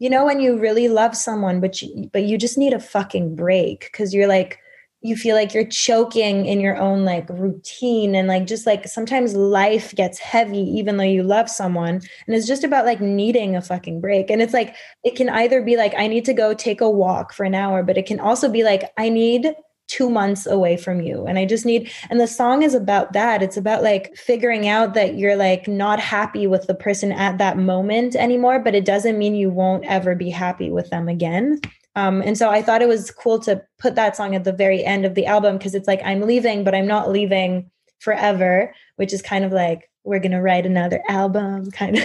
you 0.00 0.10
know, 0.10 0.24
when 0.24 0.40
you 0.40 0.58
really 0.58 0.88
love 0.88 1.16
someone, 1.16 1.60
but 1.60 1.80
you, 1.80 2.10
but 2.12 2.24
you 2.24 2.36
just 2.36 2.58
need 2.58 2.72
a 2.72 2.80
fucking 2.80 3.36
break 3.36 3.88
because 3.92 4.12
you're 4.12 4.26
like, 4.26 4.58
you 5.04 5.16
feel 5.16 5.36
like 5.36 5.52
you're 5.52 5.66
choking 5.66 6.46
in 6.46 6.60
your 6.60 6.78
own 6.78 7.04
like 7.04 7.28
routine 7.28 8.14
and 8.14 8.26
like 8.26 8.46
just 8.46 8.64
like 8.64 8.88
sometimes 8.88 9.36
life 9.36 9.94
gets 9.94 10.18
heavy 10.18 10.58
even 10.58 10.96
though 10.96 11.04
you 11.04 11.22
love 11.22 11.48
someone 11.48 12.00
and 12.26 12.34
it's 12.34 12.46
just 12.46 12.64
about 12.64 12.86
like 12.86 13.02
needing 13.02 13.54
a 13.54 13.60
fucking 13.60 14.00
break 14.00 14.30
and 14.30 14.40
it's 14.40 14.54
like 14.54 14.74
it 15.04 15.14
can 15.14 15.28
either 15.28 15.62
be 15.62 15.76
like 15.76 15.94
i 15.96 16.06
need 16.06 16.24
to 16.24 16.32
go 16.32 16.54
take 16.54 16.80
a 16.80 16.90
walk 16.90 17.34
for 17.34 17.44
an 17.44 17.54
hour 17.54 17.82
but 17.82 17.98
it 17.98 18.06
can 18.06 18.18
also 18.18 18.48
be 18.48 18.64
like 18.64 18.90
i 18.96 19.08
need 19.08 19.54
two 19.86 20.08
months 20.08 20.46
away 20.46 20.78
from 20.78 21.02
you 21.02 21.26
and 21.26 21.38
i 21.38 21.44
just 21.44 21.66
need 21.66 21.90
and 22.08 22.18
the 22.18 22.26
song 22.26 22.62
is 22.62 22.72
about 22.72 23.12
that. 23.12 23.42
It's 23.42 23.58
about 23.58 23.82
like 23.82 24.16
figuring 24.16 24.66
out 24.66 24.94
that 24.94 25.18
you're 25.18 25.36
like 25.36 25.68
not 25.68 26.00
happy 26.00 26.46
with 26.46 26.66
the 26.66 26.74
person 26.74 27.12
at 27.12 27.36
that 27.36 27.58
moment 27.58 28.16
anymore 28.16 28.58
but 28.58 28.74
it 28.74 28.86
doesn't 28.86 29.18
mean 29.18 29.34
you 29.34 29.50
won't 29.50 29.84
ever 29.84 30.14
be 30.14 30.30
happy 30.30 30.70
with 30.70 30.88
them 30.88 31.06
again 31.08 31.60
um, 31.96 32.22
and 32.22 32.36
so 32.36 32.50
I 32.50 32.62
thought 32.62 32.82
it 32.82 32.88
was 32.88 33.10
cool 33.10 33.38
to 33.40 33.62
put 33.78 33.94
that 33.94 34.16
song 34.16 34.34
at 34.34 34.44
the 34.44 34.52
very 34.52 34.84
end 34.84 35.04
of 35.04 35.14
the 35.14 35.26
album 35.26 35.58
because 35.58 35.74
it's 35.74 35.86
like 35.86 36.00
I'm 36.04 36.22
leaving, 36.22 36.64
but 36.64 36.74
I'm 36.74 36.86
not 36.86 37.10
leaving 37.10 37.70
forever, 38.00 38.74
which 38.96 39.12
is 39.12 39.22
kind 39.22 39.44
of 39.44 39.52
like 39.52 39.90
we're 40.02 40.18
gonna 40.18 40.42
write 40.42 40.66
another 40.66 41.02
album, 41.08 41.70
kind 41.70 41.96
of. 41.96 42.04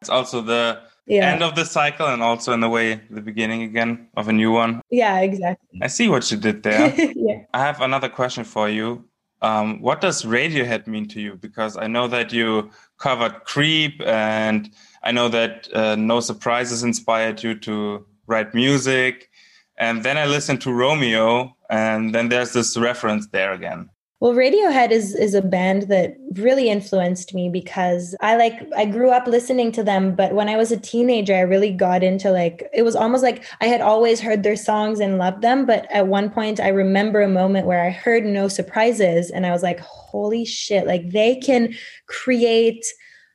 it's 0.00 0.10
also 0.10 0.40
the 0.40 0.80
yeah. 1.06 1.32
end 1.32 1.42
of 1.42 1.54
the 1.54 1.64
cycle, 1.64 2.06
and 2.06 2.22
also 2.22 2.52
in 2.52 2.62
a 2.64 2.68
way 2.68 3.00
the 3.08 3.20
beginning 3.20 3.62
again 3.62 4.08
of 4.16 4.28
a 4.28 4.32
new 4.32 4.50
one. 4.50 4.80
Yeah, 4.90 5.20
exactly. 5.20 5.80
I 5.80 5.86
see 5.86 6.08
what 6.08 6.30
you 6.30 6.36
did 6.36 6.62
there. 6.64 6.92
yeah. 7.14 7.44
I 7.54 7.60
have 7.60 7.80
another 7.80 8.08
question 8.08 8.44
for 8.44 8.68
you. 8.68 9.04
Um, 9.42 9.80
what 9.82 10.00
does 10.00 10.24
Radiohead 10.24 10.86
mean 10.86 11.06
to 11.08 11.20
you? 11.20 11.34
Because 11.34 11.76
I 11.76 11.86
know 11.86 12.08
that 12.08 12.32
you 12.32 12.70
covered 12.98 13.44
Creep, 13.44 14.00
and 14.02 14.70
I 15.02 15.12
know 15.12 15.28
that 15.28 15.68
uh, 15.72 15.94
No 15.96 16.20
Surprises 16.20 16.82
inspired 16.82 17.42
you 17.42 17.54
to 17.60 18.06
write 18.26 18.54
music. 18.54 19.30
And 19.76 20.04
then 20.04 20.16
I 20.16 20.26
listened 20.26 20.60
to 20.62 20.72
Romeo, 20.72 21.56
and 21.68 22.14
then 22.14 22.28
there's 22.28 22.52
this 22.52 22.76
reference 22.76 23.26
there 23.28 23.52
again. 23.52 23.90
Well, 24.24 24.32
Radiohead 24.32 24.90
is 24.90 25.14
is 25.14 25.34
a 25.34 25.42
band 25.42 25.82
that 25.88 26.16
really 26.36 26.70
influenced 26.70 27.34
me 27.34 27.50
because 27.50 28.14
I 28.22 28.36
like 28.36 28.54
I 28.74 28.86
grew 28.86 29.10
up 29.10 29.26
listening 29.26 29.70
to 29.72 29.82
them, 29.82 30.14
but 30.14 30.32
when 30.32 30.48
I 30.48 30.56
was 30.56 30.72
a 30.72 30.78
teenager, 30.78 31.34
I 31.34 31.40
really 31.40 31.72
got 31.72 32.02
into 32.02 32.30
like 32.30 32.66
it 32.72 32.84
was 32.84 32.96
almost 32.96 33.22
like 33.22 33.44
I 33.60 33.66
had 33.66 33.82
always 33.82 34.20
heard 34.20 34.42
their 34.42 34.56
songs 34.56 34.98
and 34.98 35.18
loved 35.18 35.42
them, 35.42 35.66
but 35.66 35.90
at 35.92 36.06
one 36.06 36.30
point 36.30 36.58
I 36.58 36.68
remember 36.68 37.20
a 37.20 37.28
moment 37.28 37.66
where 37.66 37.84
I 37.84 37.90
heard 37.90 38.24
No 38.24 38.48
Surprises 38.48 39.30
and 39.30 39.44
I 39.44 39.50
was 39.50 39.62
like, 39.62 39.80
"Holy 39.80 40.46
shit, 40.46 40.86
like 40.86 41.10
they 41.10 41.36
can 41.36 41.74
create 42.06 42.86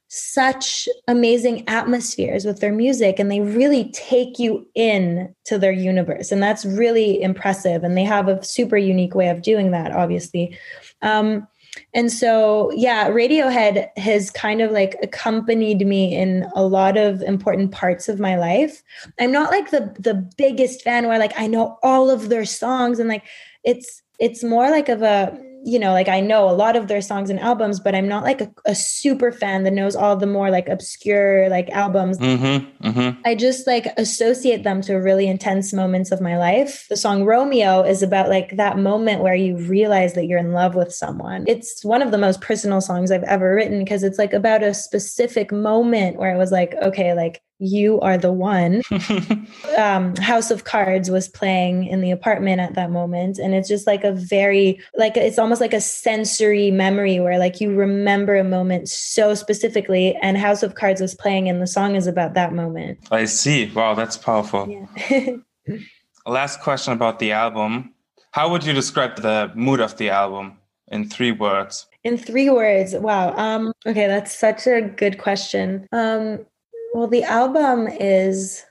such 0.09 0.89
amazing 1.07 1.63
atmospheres 1.67 2.43
with 2.43 2.59
their 2.59 2.73
music 2.73 3.19
and 3.19 3.31
they 3.31 3.41
really 3.41 3.91
take 3.91 4.39
you 4.39 4.67
in 4.73 5.33
to 5.45 5.59
their 5.59 5.71
universe 5.71 6.31
and 6.31 6.41
that's 6.41 6.65
really 6.65 7.21
impressive 7.21 7.83
and 7.83 7.95
they 7.95 8.03
have 8.03 8.27
a 8.27 8.43
super 8.43 8.75
unique 8.75 9.13
way 9.13 9.29
of 9.29 9.43
doing 9.43 9.69
that 9.71 9.91
obviously. 9.91 10.57
Um, 11.03 11.47
and 11.93 12.11
so 12.11 12.71
yeah 12.75 13.07
radiohead 13.09 13.95
has 13.95 14.31
kind 14.31 14.61
of 14.61 14.71
like 14.71 14.97
accompanied 15.03 15.85
me 15.85 16.15
in 16.15 16.49
a 16.55 16.63
lot 16.63 16.97
of 16.97 17.21
important 17.21 17.71
parts 17.71 18.09
of 18.09 18.19
my 18.19 18.35
life. 18.35 18.81
I'm 19.19 19.31
not 19.31 19.51
like 19.51 19.69
the 19.69 19.95
the 19.99 20.15
biggest 20.37 20.81
fan 20.81 21.07
where 21.07 21.19
like 21.19 21.33
i 21.37 21.45
know 21.45 21.77
all 21.83 22.09
of 22.09 22.29
their 22.29 22.45
songs 22.45 22.97
and 22.97 23.07
like 23.07 23.23
it's 23.63 24.01
it's 24.19 24.43
more 24.43 24.71
like 24.71 24.89
of 24.89 25.03
a 25.03 25.37
you 25.63 25.79
know, 25.79 25.91
like 25.91 26.07
I 26.07 26.19
know 26.21 26.49
a 26.49 26.51
lot 26.51 26.75
of 26.75 26.87
their 26.87 27.01
songs 27.01 27.29
and 27.29 27.39
albums, 27.39 27.79
but 27.79 27.95
I'm 27.95 28.07
not 28.07 28.23
like 28.23 28.41
a, 28.41 28.51
a 28.65 28.75
super 28.75 29.31
fan 29.31 29.63
that 29.63 29.73
knows 29.73 29.95
all 29.95 30.15
the 30.15 30.27
more 30.27 30.49
like 30.49 30.69
obscure 30.69 31.49
like 31.49 31.69
albums. 31.69 32.17
Mm-hmm, 32.17 32.87
mm-hmm. 32.87 33.21
I 33.25 33.35
just 33.35 33.67
like 33.67 33.87
associate 33.97 34.63
them 34.63 34.81
to 34.81 34.95
really 34.95 35.27
intense 35.27 35.73
moments 35.73 36.11
of 36.11 36.21
my 36.21 36.37
life. 36.37 36.85
The 36.89 36.97
song 36.97 37.25
Romeo 37.25 37.83
is 37.83 38.01
about 38.01 38.29
like 38.29 38.55
that 38.57 38.77
moment 38.77 39.21
where 39.21 39.35
you 39.35 39.57
realize 39.57 40.13
that 40.13 40.25
you're 40.25 40.39
in 40.39 40.53
love 40.53 40.75
with 40.75 40.93
someone. 40.93 41.45
It's 41.47 41.83
one 41.83 42.01
of 42.01 42.11
the 42.11 42.17
most 42.17 42.41
personal 42.41 42.81
songs 42.81 43.11
I've 43.11 43.23
ever 43.23 43.53
written 43.53 43.79
because 43.79 44.03
it's 44.03 44.17
like 44.17 44.33
about 44.33 44.63
a 44.63 44.73
specific 44.73 45.51
moment 45.51 46.17
where 46.17 46.33
I 46.33 46.37
was 46.37 46.51
like, 46.51 46.75
okay, 46.81 47.13
like 47.13 47.41
you 47.59 47.99
are 47.99 48.17
the 48.17 48.31
one. 48.31 48.81
um, 49.77 50.15
House 50.15 50.49
of 50.49 50.63
Cards 50.63 51.11
was 51.11 51.27
playing 51.27 51.85
in 51.85 52.01
the 52.01 52.11
apartment 52.11 52.61
at 52.61 52.73
that 52.75 52.89
moment. 52.89 53.37
And 53.37 53.53
it's 53.53 53.67
just 53.67 53.85
like 53.85 54.03
a 54.03 54.13
very, 54.13 54.79
like, 54.95 55.17
it's 55.17 55.37
almost 55.37 55.61
like 55.61 55.73
a 55.73 55.81
sensory 55.81 56.71
memory 56.71 57.19
where, 57.19 57.37
like, 57.37 57.59
you 57.59 57.75
remember 57.75 58.35
a 58.35 58.43
moment 58.43 58.87
so 58.89 59.35
specifically. 59.35 60.15
And 60.21 60.37
House 60.37 60.63
of 60.63 60.75
Cards 60.75 61.01
was 61.01 61.13
playing, 61.13 61.49
and 61.49 61.61
the 61.61 61.67
song 61.67 61.95
is 61.95 62.07
about 62.07 62.33
that 62.33 62.53
moment. 62.53 62.99
I 63.11 63.25
see. 63.25 63.71
Wow, 63.71 63.93
that's 63.93 64.17
powerful. 64.17 64.67
Yeah. 64.67 65.35
Last 66.25 66.61
question 66.61 66.93
about 66.93 67.19
the 67.19 67.33
album. 67.33 67.93
How 68.31 68.49
would 68.49 68.63
you 68.63 68.73
describe 68.73 69.17
the 69.17 69.51
mood 69.55 69.79
of 69.81 69.97
the 69.97 70.09
album 70.09 70.57
in 70.89 71.09
three 71.09 71.31
words? 71.31 71.87
In 72.03 72.17
three 72.17 72.49
words. 72.49 72.95
Wow. 72.95 73.35
Um, 73.35 73.73
okay, 73.85 74.07
that's 74.07 74.37
such 74.37 74.67
a 74.67 74.81
good 74.81 75.17
question. 75.17 75.87
Um, 75.91 76.45
well, 76.93 77.07
the 77.07 77.23
album 77.23 77.87
is 77.87 78.63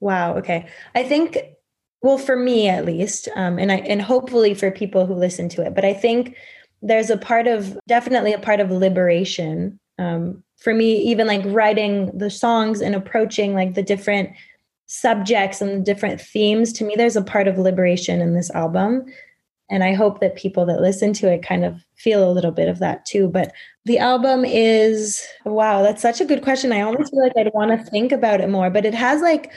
wow. 0.00 0.36
Okay, 0.36 0.66
I 0.94 1.02
think 1.02 1.38
well 2.02 2.18
for 2.18 2.36
me 2.36 2.68
at 2.68 2.84
least, 2.84 3.28
um, 3.36 3.58
and 3.58 3.70
I 3.70 3.76
and 3.76 4.00
hopefully 4.02 4.54
for 4.54 4.70
people 4.70 5.06
who 5.06 5.14
listen 5.14 5.48
to 5.50 5.62
it. 5.62 5.74
But 5.74 5.84
I 5.84 5.94
think 5.94 6.36
there's 6.82 7.10
a 7.10 7.16
part 7.16 7.46
of 7.46 7.78
definitely 7.86 8.32
a 8.32 8.38
part 8.38 8.60
of 8.60 8.70
liberation 8.70 9.78
um, 9.98 10.42
for 10.56 10.74
me. 10.74 10.96
Even 10.96 11.26
like 11.26 11.42
writing 11.46 12.16
the 12.16 12.30
songs 12.30 12.80
and 12.80 12.94
approaching 12.94 13.54
like 13.54 13.74
the 13.74 13.82
different 13.82 14.30
subjects 14.86 15.60
and 15.60 15.80
the 15.80 15.84
different 15.84 16.20
themes. 16.20 16.72
To 16.74 16.84
me, 16.84 16.94
there's 16.96 17.16
a 17.16 17.22
part 17.22 17.46
of 17.46 17.58
liberation 17.58 18.20
in 18.20 18.34
this 18.34 18.50
album 18.50 19.06
and 19.70 19.84
I 19.84 19.94
hope 19.94 20.20
that 20.20 20.36
people 20.36 20.66
that 20.66 20.80
listen 20.80 21.12
to 21.14 21.32
it 21.32 21.42
kind 21.42 21.64
of 21.64 21.84
feel 21.96 22.28
a 22.28 22.32
little 22.32 22.50
bit 22.50 22.68
of 22.68 22.80
that 22.80 23.06
too. 23.06 23.28
But 23.28 23.52
the 23.84 23.98
album 23.98 24.44
is 24.44 25.24
wow, 25.44 25.82
that's 25.82 26.02
such 26.02 26.20
a 26.20 26.24
good 26.24 26.42
question. 26.42 26.72
I 26.72 26.82
almost 26.82 27.12
feel 27.12 27.22
like 27.22 27.32
I'd 27.36 27.52
want 27.54 27.70
to 27.70 27.90
think 27.90 28.12
about 28.12 28.40
it 28.40 28.50
more, 28.50 28.70
but 28.70 28.84
it 28.84 28.94
has 28.94 29.22
like 29.22 29.52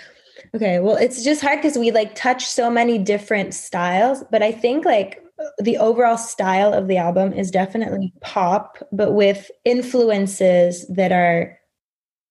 okay, 0.55 0.79
well, 0.79 0.95
it's 0.95 1.23
just 1.23 1.41
hard 1.41 1.59
because 1.59 1.77
we 1.77 1.91
like 1.91 2.15
touch 2.15 2.45
so 2.45 2.69
many 2.69 2.97
different 2.97 3.53
styles, 3.53 4.23
but 4.31 4.43
I 4.43 4.51
think 4.51 4.85
like 4.85 5.23
the 5.59 5.77
overall 5.77 6.17
style 6.17 6.73
of 6.73 6.87
the 6.87 6.97
album 6.97 7.33
is 7.33 7.49
definitely 7.49 8.13
pop, 8.21 8.77
but 8.91 9.13
with 9.13 9.49
influences 9.65 10.87
that 10.87 11.11
are 11.11 11.57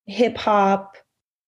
hip 0.05 0.37
hop, 0.37 0.97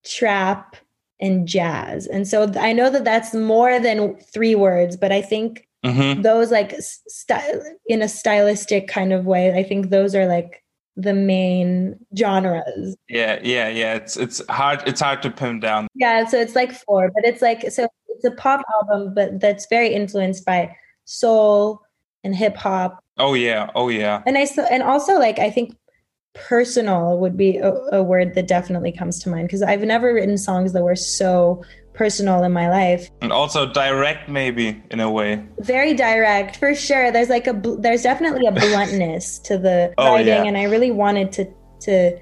trap, 0.04 0.76
and 1.20 1.48
jazz. 1.48 2.08
And 2.08 2.28
so 2.28 2.52
I 2.60 2.74
know 2.74 2.90
that 2.90 3.06
that's 3.06 3.34
more 3.34 3.80
than 3.80 4.18
three 4.18 4.56
words, 4.56 4.98
but 4.98 5.12
I 5.12 5.22
think 5.22 5.68
mm-hmm. 5.86 6.22
those 6.22 6.52
like 6.52 6.76
st- 6.80 7.64
in 7.88 8.02
a 8.02 8.10
stylistic 8.10 8.88
kind 8.88 9.14
of 9.14 9.26
way 9.26 9.54
i 9.58 9.64
think 9.64 9.90
those 9.90 10.16
are 10.16 10.26
like 10.26 10.62
the 10.98 11.14
main 11.14 12.00
genres. 12.18 12.96
Yeah 13.10 13.40
yeah 13.44 13.68
yeah. 13.68 13.96
It's 13.96 14.18
it's 14.18 14.42
hard 14.50 14.82
it's 14.88 15.02
hard 15.02 15.22
to 15.24 15.32
pin 15.32 15.60
down. 15.60 15.88
Yeah 15.94 16.26
so 16.26 16.40
it's 16.40 16.56
like 16.56 16.72
four 16.72 17.12
but 17.14 17.26
it's 17.26 17.42
like 17.42 17.70
so 17.72 17.88
it's 18.10 18.26
a 18.26 18.32
pop 18.32 18.62
album 18.80 19.14
but 19.14 19.40
that's 19.40 19.68
very 19.70 19.94
influenced 19.94 20.46
by 20.46 20.74
soul 21.04 21.82
and 22.24 22.36
hip 22.36 22.56
hop 22.56 23.04
oh 23.18 23.34
yeah 23.34 23.70
oh 23.76 23.90
yeah. 23.90 24.24
And 24.26 24.38
i 24.38 24.48
and 24.72 24.84
also 24.84 25.20
like 25.20 25.38
i 25.40 25.50
think 25.50 25.76
personal 26.34 27.18
would 27.20 27.38
be 27.38 27.58
a, 27.58 27.72
a 27.92 28.04
word 28.04 28.34
that 28.36 28.48
definitely 28.48 28.92
comes 28.92 29.20
to 29.20 29.30
mind 29.30 29.48
because 29.48 29.62
i've 29.62 29.82
never 29.82 30.14
written 30.14 30.38
songs 30.38 30.74
that 30.74 30.84
were 30.84 30.96
so 30.96 31.64
personal 31.96 32.44
in 32.44 32.52
my 32.52 32.70
life. 32.70 33.10
And 33.22 33.32
also 33.32 33.72
direct 33.72 34.30
maybe 34.30 34.82
in 34.92 35.00
a 35.00 35.10
way. 35.10 35.44
Very 35.60 35.94
direct 35.94 36.58
for 36.58 36.76
sure. 36.76 37.12
There's 37.12 37.30
like 37.30 37.48
a 37.48 37.54
there's 37.80 38.04
definitely 38.04 38.46
a 38.48 38.52
bluntness 38.52 39.40
to 39.40 39.58
the 39.58 39.94
oh, 39.98 40.14
writing 40.14 40.28
yeah. 40.28 40.44
and 40.44 40.58
i 40.58 40.64
really 40.64 40.92
wanted 40.92 41.32
to 41.34 41.52
to 41.82 42.18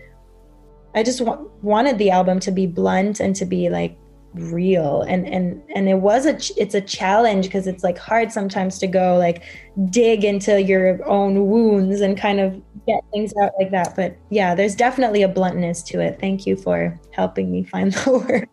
I 0.95 1.03
just 1.03 1.21
wa- 1.21 1.41
wanted 1.61 1.97
the 1.97 2.11
album 2.11 2.39
to 2.41 2.51
be 2.51 2.67
blunt 2.67 3.19
and 3.19 3.35
to 3.35 3.45
be 3.45 3.69
like 3.69 3.97
real. 4.33 5.01
And 5.01 5.27
and 5.27 5.61
and 5.75 5.89
it 5.89 5.95
was 5.95 6.25
a 6.25 6.37
ch- 6.37 6.51
it's 6.57 6.75
a 6.75 6.81
challenge 6.81 7.45
because 7.45 7.67
it's 7.67 7.83
like 7.83 7.97
hard 7.97 8.31
sometimes 8.31 8.77
to 8.79 8.87
go 8.87 9.17
like 9.17 9.43
dig 9.89 10.23
into 10.23 10.61
your 10.61 11.03
own 11.07 11.47
wounds 11.47 12.01
and 12.01 12.17
kind 12.17 12.39
of 12.39 12.61
get 12.87 13.03
things 13.11 13.33
out 13.41 13.51
like 13.59 13.71
that. 13.71 13.95
But 13.95 14.17
yeah 14.29 14.55
there's 14.55 14.75
definitely 14.75 15.23
a 15.23 15.27
bluntness 15.27 15.81
to 15.83 15.99
it. 15.99 16.19
Thank 16.19 16.45
you 16.45 16.55
for 16.55 16.99
helping 17.11 17.51
me 17.51 17.63
find 17.63 17.91
the 17.93 18.11
words 18.29 18.47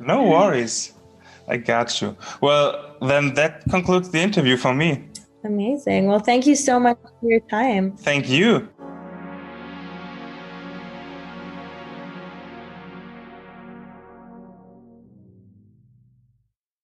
no 0.00 0.22
worries. 0.24 0.92
I 1.48 1.56
got 1.56 2.00
you. 2.00 2.16
Well 2.40 2.96
then 3.00 3.34
that 3.34 3.64
concludes 3.70 4.10
the 4.10 4.20
interview 4.20 4.56
for 4.56 4.74
me. 4.74 5.08
Amazing. 5.44 6.06
Well 6.06 6.18
thank 6.18 6.46
you 6.46 6.56
so 6.56 6.80
much 6.80 6.98
for 7.20 7.30
your 7.30 7.40
time. 7.40 7.96
Thank 7.96 8.28
you 8.28 8.68